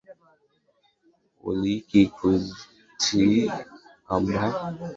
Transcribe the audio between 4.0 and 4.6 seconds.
আমরা?